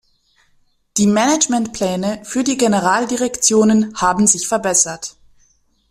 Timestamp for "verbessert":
4.47-5.15